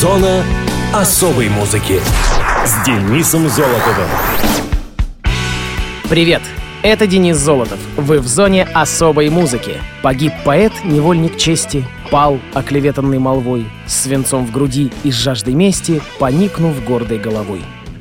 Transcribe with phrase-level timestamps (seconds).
[0.00, 0.42] Зона
[0.94, 2.00] особой музыки
[2.64, 4.08] с Денисом Золотовым.
[6.08, 6.40] Привет!
[6.82, 7.78] Это Денис Золотов.
[7.98, 9.72] Вы в зоне особой музыки.
[10.02, 16.00] Погиб поэт, невольник чести, пал, оклеветанный молвой, с свинцом в груди и с жаждой мести,
[16.18, 17.60] поникнув гордой головой.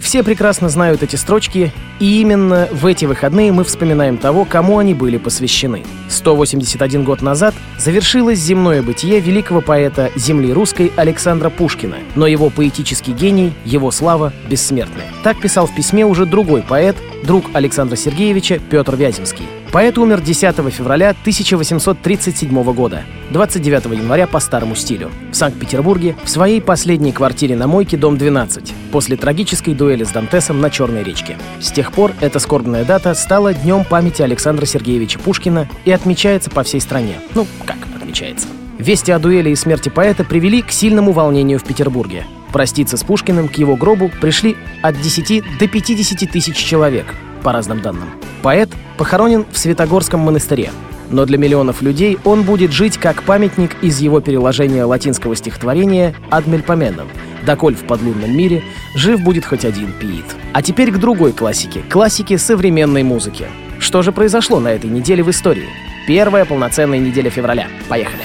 [0.10, 4.96] Все прекрасно знают эти строчки, и именно в эти выходные мы вспоминаем того, кому они
[4.96, 5.84] были посвящены.
[6.10, 13.14] 181 год назад завершилось земное бытие великого поэта земли русской Александра Пушкина, но его поэтический
[13.14, 15.04] гений, его слава бессмертны.
[15.24, 19.46] Так писал в письме уже другой поэт, друг Александра Сергеевича Петр Вяземский.
[19.72, 26.60] Поэт умер 10 февраля 1837 года, 29 января по старому стилю, в Санкт-Петербурге, в своей
[26.60, 31.38] последней квартире на Мойке, дом 12, после трагической дуэли с Дантесом на Черной речке.
[31.60, 36.64] С тех пор эта скорбная дата стала днем памяти Александра Сергеевича Пушкина и отмечается по
[36.64, 37.18] всей стране.
[37.36, 38.48] Ну, как отмечается?
[38.80, 42.26] Вести о дуэли и смерти поэта привели к сильному волнению в Петербурге.
[42.52, 47.82] Проститься с Пушкиным к его гробу пришли от 10 до 50 тысяч человек, по разным
[47.82, 48.10] данным.
[48.42, 50.72] Поэт похоронен в Святогорском монастыре,
[51.10, 56.64] но для миллионов людей он будет жить как памятник из его переложения латинского стихотворения «Адмель
[56.64, 57.08] поменом»,
[57.46, 58.64] «Доколь в подлунном мире
[58.96, 60.26] жив будет хоть один пиит».
[60.54, 63.46] А теперь к другой классике, классике современной музыки.
[63.80, 65.70] Что же произошло на этой неделе в истории?
[66.06, 67.68] Первая полноценная неделя февраля.
[67.88, 68.24] Поехали.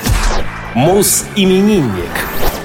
[0.75, 2.11] Мус-именинник.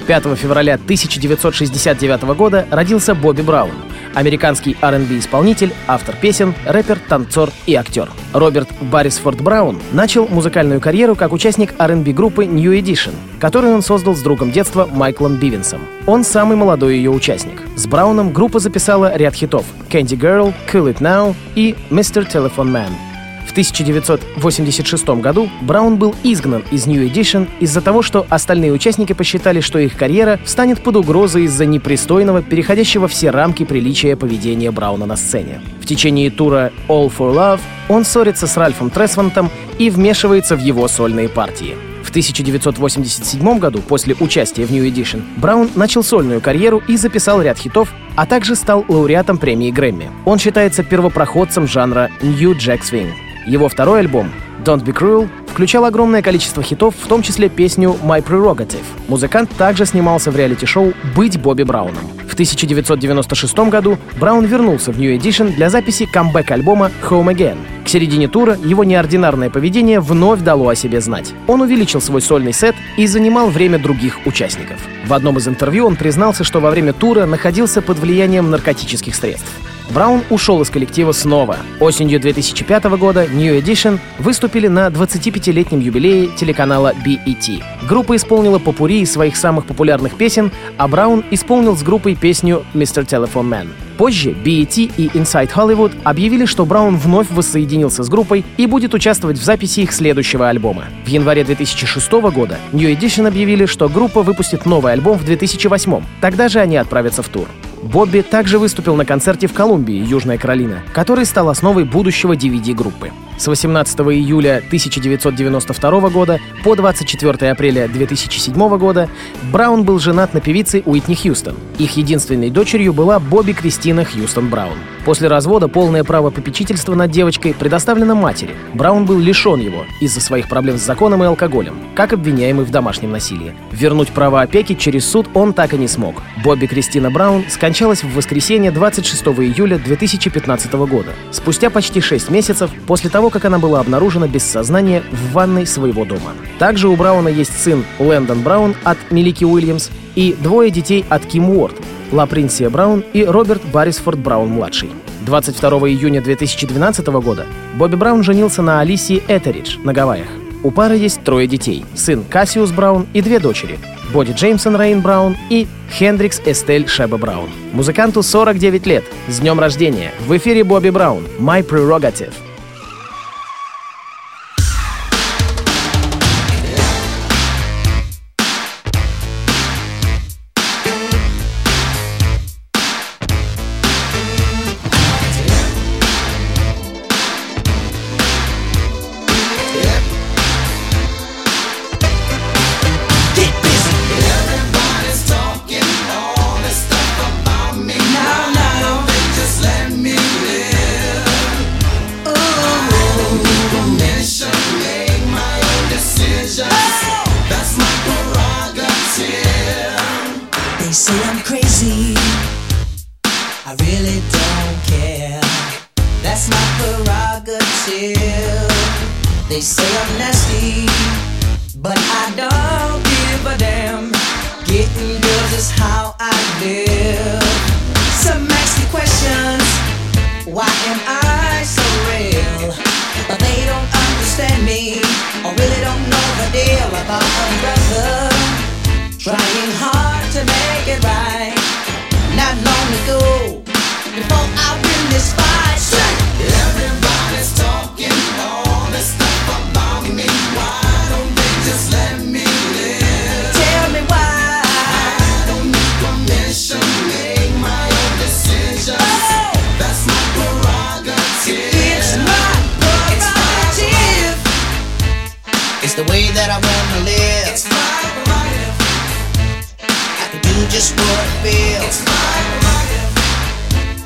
[0.09, 3.73] 5 февраля 1969 года родился Бобби Браун,
[4.15, 8.09] американский R&B исполнитель, автор песен, рэпер, танцор и актер.
[8.33, 14.15] Роберт Баррисфорд Браун начал музыкальную карьеру как участник R&B группы New Edition, которую он создал
[14.15, 15.81] с другом детства Майклом Бивинсом.
[16.07, 17.61] Он самый молодой ее участник.
[17.75, 22.27] С Брауном группа записала ряд хитов «Candy Girl», «Cool It Now» и «Mr.
[22.27, 23.08] Telephone Man».
[23.50, 29.59] В 1986 году Браун был изгнан из New Edition из-за того, что остальные участники посчитали,
[29.59, 35.16] что их карьера встанет под угрозой из-за непристойного, переходящего все рамки приличия поведения Брауна на
[35.16, 35.61] сцене.
[35.81, 37.59] В течение тура All for Love
[37.89, 39.49] он ссорится с Ральфом Тресвантом
[39.80, 41.76] и вмешивается в его сольные партии.
[42.04, 47.58] В 1987 году, после участия в New Edition, Браун начал сольную карьеру и записал ряд
[47.58, 50.11] хитов, а также стал лауреатом премии Грэмми.
[50.26, 53.09] Он считается первопроходцем жанра New Jack Swing.
[53.45, 54.32] Его второй альбом
[54.64, 58.83] Don't Be Cruel включал огромное количество хитов, в том числе песню My Prerogative.
[59.08, 62.04] Музыкант также снимался в реалити-шоу «Быть Бобби Брауном».
[62.27, 67.58] В 1996 году Браун вернулся в New Edition для записи камбэк-альбома Home Again.
[67.83, 71.33] К середине тура его неординарное поведение вновь дало о себе знать.
[71.48, 74.80] Он увеличил свой сольный сет и занимал время других участников.
[75.06, 79.50] В одном из интервью он признался, что во время тура находился под влиянием наркотических средств.
[79.89, 81.58] Браун ушел из коллектива снова.
[81.80, 87.64] Осенью 2005 года New Edition выступили на 25-летнем юбилее телеканала BET.
[87.88, 93.04] Группа исполнила попури из своих самых популярных песен, а Браун исполнил с группой песню «Mr.
[93.04, 93.67] Telephone Man».
[93.98, 99.38] Позже BET и Inside Hollywood объявили, что Браун вновь воссоединился с группой и будет участвовать
[99.38, 100.86] в записи их следующего альбома.
[101.04, 106.02] В январе 2006 года New Edition объявили, что группа выпустит новый альбом в 2008.
[106.21, 107.48] Тогда же они отправятся в тур.
[107.83, 113.11] Бобби также выступил на концерте в Колумбии, Южная Каролина, который стал основой будущего DVD-группы.
[113.39, 119.08] С 18 июля 1992 года по 24 апреля 2007 года
[119.54, 121.55] Браун был женат на певице Уитни Хьюстон.
[121.77, 124.77] Их единственной дочерью была Бобби Кристина Хьюстон Браун.
[125.05, 128.54] После развода полное право попечительства над девочкой предоставлено матери.
[128.74, 133.12] Браун был лишен его из-за своих проблем с законом и алкоголем, как обвиняемый в домашнем
[133.12, 133.56] насилии.
[133.71, 136.21] Вернуть право опеки через суд он так и не смог.
[136.44, 143.10] Бобби Кристина Браун скончалась в воскресенье 26 июля 2015 года, спустя почти 6 месяцев после
[143.10, 146.33] того, как она была обнаружена без сознания в ванной своего дома.
[146.57, 151.50] Также у Брауна есть сын Лэндон Браун от Мелики Уильямс и двое детей от Ким
[151.50, 151.75] Уорд,
[152.12, 154.89] Ла Принсия Браун и Роберт Баррисфорд Браун-младший.
[155.25, 157.45] 22 июня 2012 года
[157.75, 160.27] Бобби Браун женился на Алисии Этеридж на Гавайях.
[160.63, 163.79] У пары есть трое детей– сын Кассиус Браун и две дочери–
[164.11, 167.49] Боди Джеймсон Рейн Браун и Хендрикс Эстель Шеба Браун.
[167.73, 169.03] Музыканту 49 лет.
[169.27, 170.11] С днем рождения!
[170.25, 171.25] В эфире Бобби Браун.
[171.39, 172.33] My Prerogative.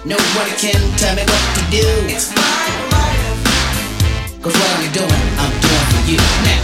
[0.06, 1.88] Nobody can tell me what to do.
[2.12, 4.44] It's my prerogative.
[4.44, 6.20] Cause what I'm doing, I'm doing for you.
[6.44, 6.60] Now,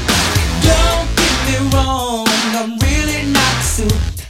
[0.67, 2.27] don't get me wrong,
[2.59, 4.27] I'm really not suit.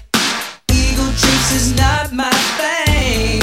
[0.70, 2.30] Ego trips is not my
[2.62, 3.42] thing.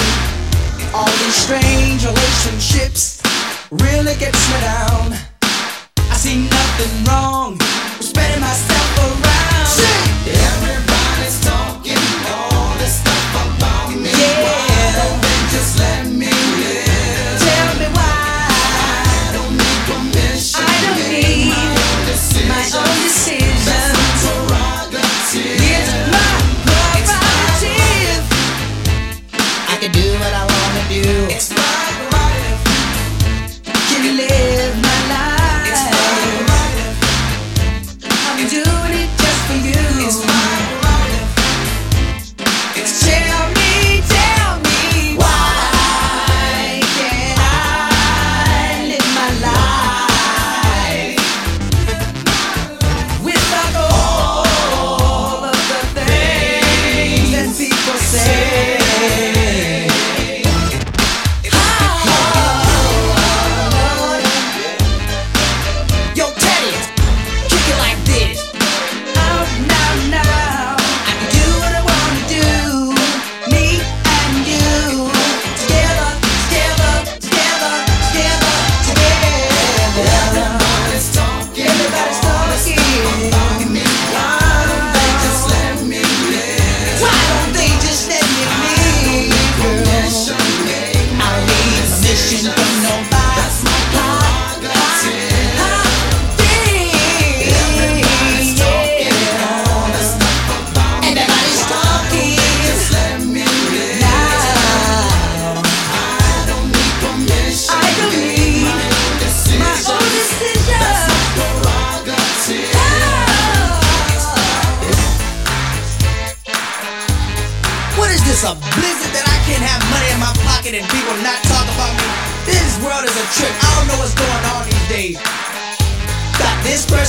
[0.95, 3.21] All these strange relationships
[3.73, 5.19] really gets me down.
[5.99, 7.66] I see nothing wrong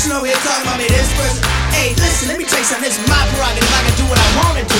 [0.07, 1.43] person over here talking about me, this person.
[1.75, 2.87] Hey, listen, let me tell you something.
[2.87, 3.67] This is my prerogative.
[3.75, 4.79] I can do what I want to do.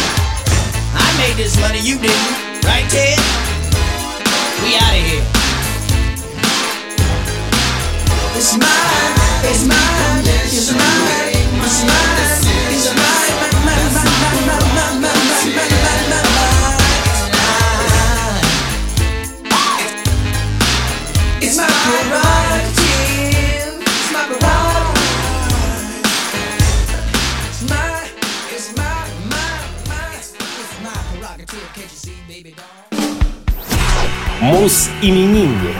[0.96, 2.64] I made this money, you didn't.
[2.64, 3.20] Right, Ted?
[4.64, 5.26] We out of here.
[8.40, 12.47] It's mine, it's mine, it's mine, it's mine, it's mine,
[34.98, 35.76] Мус-именинник.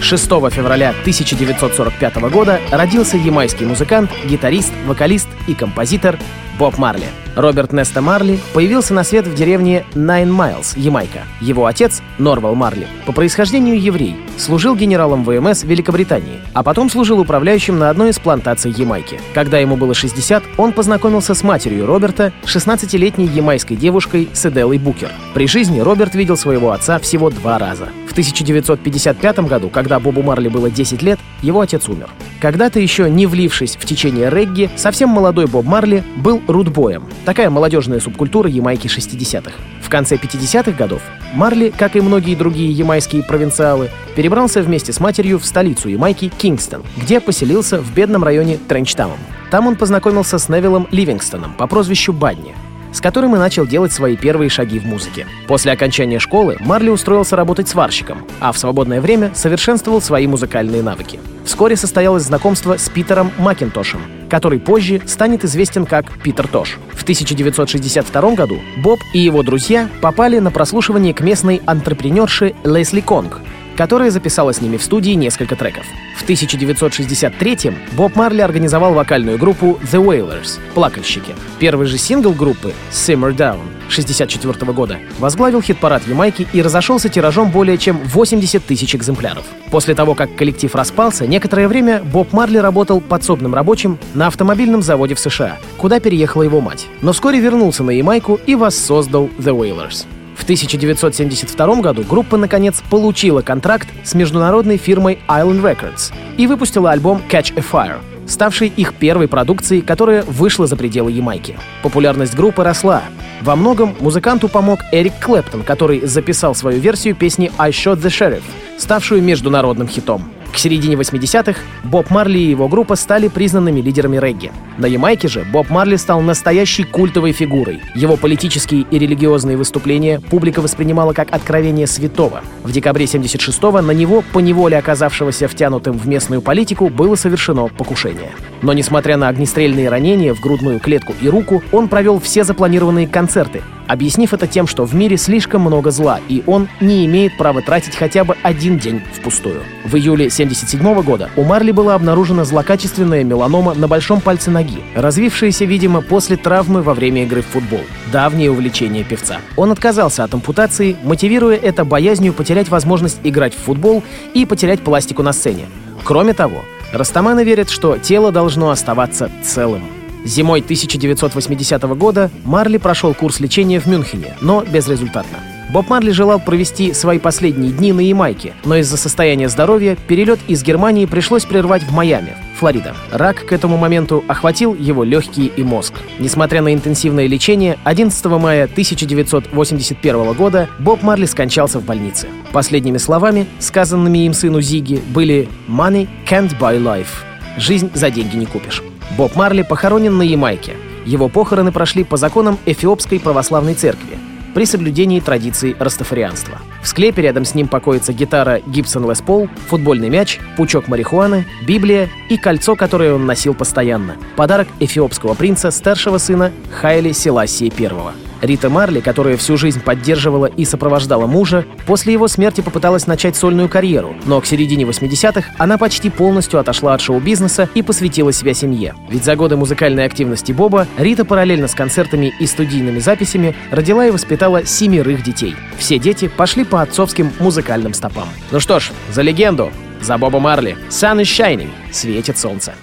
[0.00, 6.18] 6 февраля 1945 года родился ямайский музыкант, гитарист, вокалист и композитор
[6.58, 7.06] Боб Марли.
[7.36, 11.22] Роберт Неста Марли появился на свет в деревне Nine Miles, Ямайка.
[11.40, 17.78] Его отец, Норвал Марли, по происхождению еврей, служил генералом ВМС Великобритании, а потом служил управляющим
[17.78, 19.20] на одной из плантаций Ямайки.
[19.34, 25.10] Когда ему было 60, он познакомился с матерью Роберта, 16-летней ямайской девушкой Седелой Букер.
[25.34, 27.88] При жизни Роберт видел своего отца всего два раза.
[28.06, 32.08] В 1955 году, когда Бобу Марли было 10 лет, его отец умер.
[32.40, 37.04] Когда-то еще не влившись в течение регги, совсем молодой Боб Марли был рудбоем.
[37.24, 39.52] Такая молодежная субкультура Ямайки 60-х.
[39.82, 41.02] В конце 50-х годов
[41.34, 46.82] Марли, как и многие другие ямайские провинциалы, перебрался вместе с матерью в столицу Ямайки Кингстон,
[46.96, 49.18] где поселился в бедном районе Тренчтаун.
[49.50, 52.54] Там он познакомился с Невиллом Ливингстоном по прозвищу Банни.
[52.92, 55.26] с которым и начал делать свои первые шаги в музыке.
[55.48, 61.18] После окончания школы Марли устроился работать сварщиком, а в свободное время совершенствовал свои музыкальные навыки.
[61.44, 64.00] Вскоре состоялось знакомство с Питером Макинтошем,
[64.34, 66.80] который позже станет известен как Питер Тош.
[66.92, 73.40] В 1962 году Боб и его друзья попали на прослушивание к местной антрепренерше Лесли Конг,
[73.76, 75.86] которая записала с ними в студии несколько треков.
[76.16, 81.34] В 1963-м Боб Марли организовал вокальную группу The Wailers— «Плакальщики».
[81.58, 87.78] Первый же сингл группы «Simmer Down» 1964 года возглавил хит-парад Ямайки и разошелся тиражом более
[87.78, 89.44] чем 80 тысяч экземпляров.
[89.70, 95.14] После того, как коллектив распался, некоторое время Боб Марли работал подсобным рабочим на автомобильном заводе
[95.14, 96.86] в США, куда переехала его мать.
[97.02, 100.06] Но вскоре вернулся на Ямайку и воссоздал The Wailers.
[100.44, 107.22] В 1972 году группа, наконец, получила контракт с международной фирмой Island Records и выпустила альбом
[107.30, 107.96] Catch a Fire,
[108.26, 111.56] ставший их первой продукцией, которая вышла за пределы Ямайки.
[111.82, 113.04] Популярность группы росла.
[113.40, 118.42] Во многом музыканту помог Эрик Клэптон, который записал свою версию песни «I Shot the Sheriff»,
[118.76, 120.30] ставшую международным хитом.
[120.54, 124.52] К середине 80-х Боб Марли и его группа стали признанными лидерами регги.
[124.78, 127.80] На Ямайке же Боб Марли стал настоящей культовой фигурой.
[127.96, 132.42] Его политические и религиозные выступления публика воспринимала как откровение святого.
[132.62, 138.30] В декабре 76-го на него, поневоле оказавшегося втянутым в местную политику, было совершено покушение.
[138.62, 143.62] Но несмотря на огнестрельные ранения в грудную клетку и руку, он провел все запланированные концерты,
[143.86, 147.96] объяснив это тем, что в мире слишком много зла, и он не имеет права тратить
[147.96, 149.62] хотя бы один день впустую.
[149.84, 155.64] В июле 1977 года у Марли была обнаружена злокачественная меланома на большом пальце ноги, развившаяся,
[155.64, 157.80] видимо, после травмы во время игры в футбол.
[158.12, 159.38] Давнее увлечение певца.
[159.56, 164.02] Он отказался от ампутации, мотивируя это боязнью потерять возможность играть в футбол
[164.34, 165.66] и потерять пластику на сцене.
[166.04, 166.62] Кроме того,
[166.94, 169.82] Растаманы верят, что тело должно оставаться целым.
[170.24, 175.38] Зимой 1980 года Марли прошел курс лечения в Мюнхене, но безрезультатно.
[175.70, 180.62] Боб Марли желал провести свои последние дни на Ямайке, но из-за состояния здоровья перелет из
[180.62, 182.94] Германии пришлось прервать в Майами, Флорида.
[183.10, 185.94] Рак к этому моменту охватил его легкие и мозг.
[186.20, 192.28] Несмотря на интенсивное лечение, 11 мая 1981 года Боб Марли скончался в больнице.
[192.52, 197.08] Последними словами, сказанными им сыну Зиги, были «Money can't buy life»—
[197.56, 198.82] «Жизнь за деньги не купишь».
[199.16, 200.72] Боб Марли похоронен на Ямайке.
[201.04, 204.18] Его похороны прошли по законам Эфиопской православной церкви
[204.54, 206.58] при соблюдении традиций растафарианства.
[206.82, 212.08] В склепе рядом с ним покоится гитара Gibson Les Paul, футбольный мяч, пучок марихуаны, Библия
[212.30, 214.16] и кольцо, которое он носил постоянно.
[214.36, 218.14] Подарок эфиопского принца, старшего сына Хайли Селасии I.
[218.46, 223.68] Рита Марли, которая всю жизнь поддерживала и сопровождала мужа, после его смерти попыталась начать сольную
[223.68, 228.94] карьеру, но к середине 80-х она почти полностью отошла от шоу-бизнеса и посвятила себя семье.
[229.08, 234.10] Ведь за годы музыкальной активности Боба Рита параллельно с концертами и студийными записями родила и
[234.10, 235.56] воспитала семерых детей.
[235.78, 238.28] Все дети пошли по отцовским музыкальным стопам.
[238.50, 239.70] Ну что ж, за легенду,
[240.00, 240.76] за Боба Марли.
[240.90, 241.70] Sun is shining.
[241.92, 242.74] Светит солнце.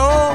[0.00, 0.29] no.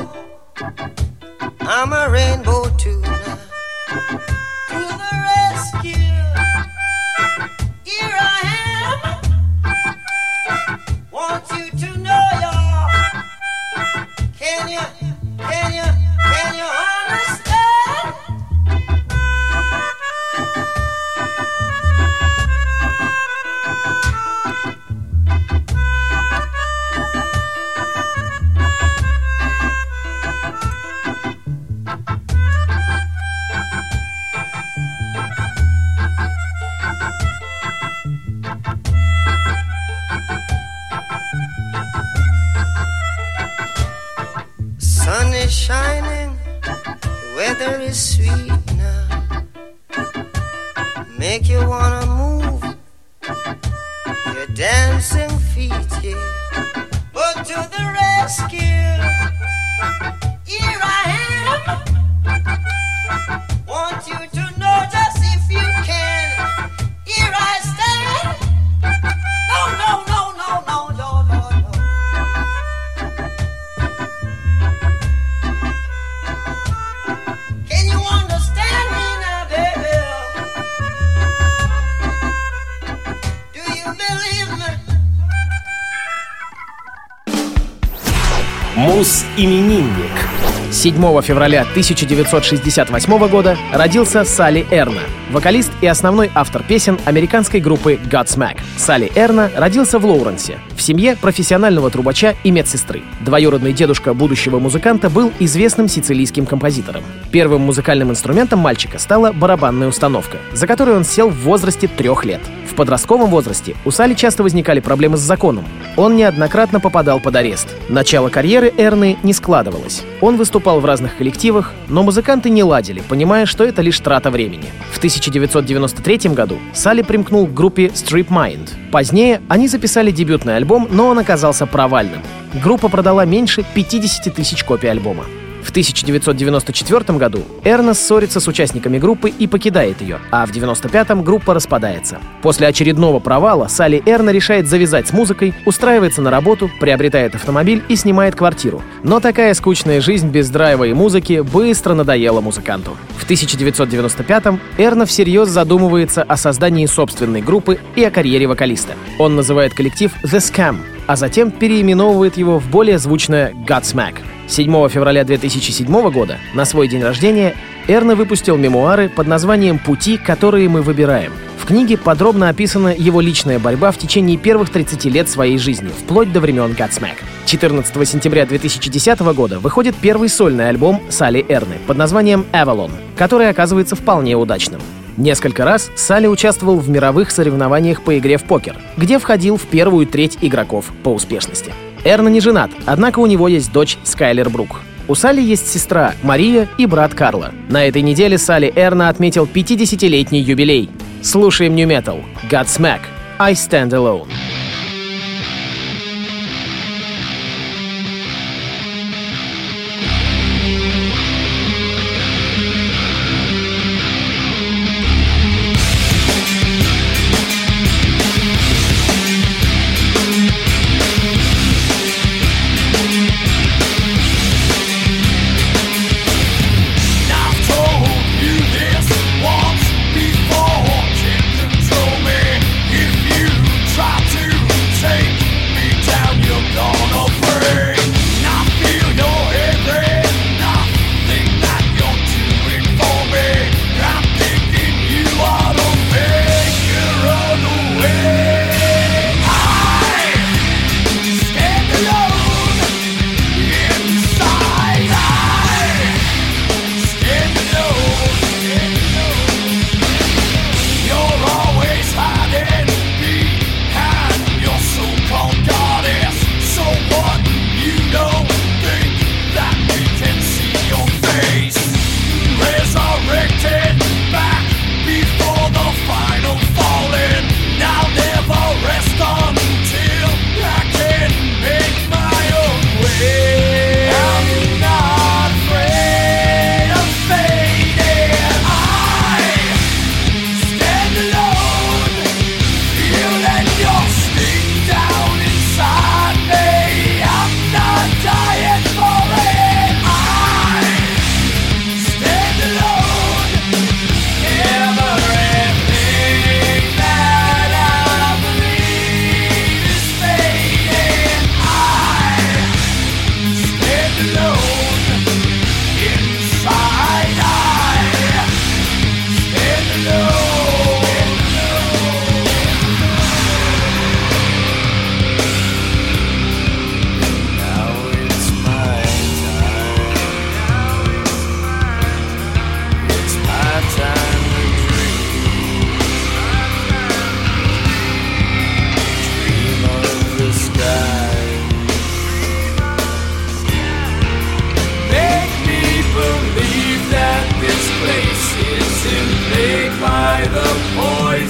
[90.85, 95.01] 7 февраля 1968 года родился Салли Эрна,
[95.31, 98.59] вокалист и основной автор песен американской группы Godsmack.
[98.77, 103.01] Салли Эрна родился в Лоуренсе, в семье профессионального трубача и медсестры.
[103.21, 107.01] Двоюродный дедушка будущего музыканта был известным сицилийским композитором.
[107.31, 112.41] Первым музыкальным инструментом мальчика стала барабанная установка, за которую он сел в возрасте трех лет.
[112.75, 115.63] В подростковом возрасте у Салли часто возникали проблемы с законом.
[115.95, 117.69] Он неоднократно попадал под арест.
[117.87, 120.03] Начало карьеры Эрны не складывалось.
[120.19, 124.65] Он выступал в разных коллективах, но музыканты не ладили, понимая, что это лишь трата времени.
[124.91, 128.71] В 1993 году Салли примкнул к группе Strip Mind.
[128.91, 132.19] Позднее они записали дебютный альбом, но он оказался провальным.
[132.61, 135.23] Группа продала меньше 50 тысяч копий альбома.
[135.65, 141.55] В 1994 году Эрна ссорится с участниками группы и покидает ее, а в 1995-м группа
[141.55, 142.19] распадается.
[142.43, 147.95] После очередного провала Салли Эрна решает завязать с музыкой, устраивается на работу, приобретает автомобиль и
[147.95, 148.83] снимает квартиру.
[149.01, 152.95] Но такая скучная жизнь без драйва и музыки быстро надоела музыканту.
[153.17, 158.93] В 1995-м Эрна всерьез задумывается о создании собственной группы и о карьере вокалиста.
[159.17, 164.17] Он называет коллектив The Scam, а затем переименовывает его в более звучное Godsmack.
[164.47, 167.55] 7 февраля 2007 года, на свой день рождения,
[167.87, 171.33] Эрна выпустил мемуары под названием «Пути, которые мы выбираем».
[171.57, 176.31] В книге подробно описана его личная борьба в течение первых 30 лет своей жизни, вплоть
[176.31, 177.15] до времен Godsmack.
[177.45, 183.95] 14 сентября 2010 года выходит первый сольный альбом Салли Эрны под названием «Avalon», который оказывается
[183.95, 184.81] вполне удачным.
[185.17, 190.05] Несколько раз Салли участвовал в мировых соревнованиях по игре в покер, где входил в первую
[190.05, 191.71] треть игроков по успешности.
[192.05, 194.81] Эрна не женат, однако у него есть дочь Скайлер Брук.
[195.07, 197.51] У Салли есть сестра Мария и брат Карла.
[197.69, 200.89] На этой неделе Салли Эрна отметил 50-летний юбилей.
[201.21, 203.01] Слушаем New Metal, Godsmack,
[203.39, 204.27] I Stand Alone.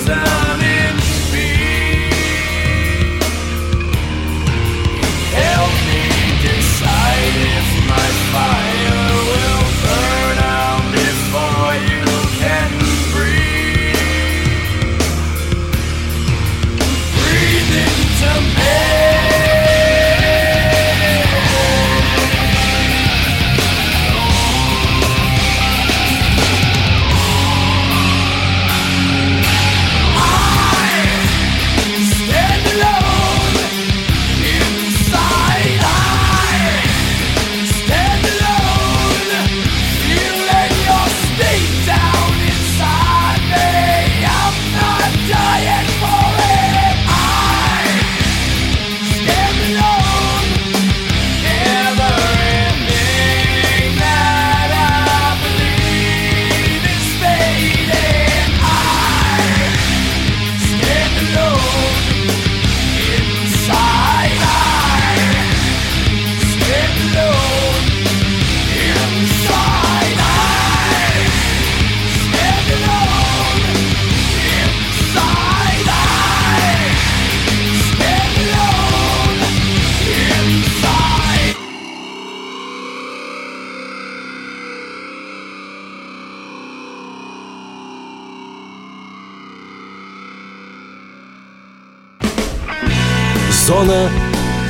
[0.05, 0.44] sound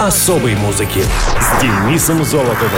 [0.06, 1.02] особой музыки
[1.42, 2.70] с Денисом Золотовым.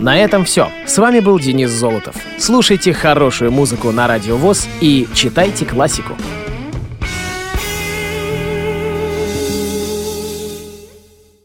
[0.00, 0.70] На этом все.
[0.84, 2.16] С вами был Денис Золотов.
[2.38, 6.14] Слушайте хорошую музыку на Радио ВОЗ и читайте классику.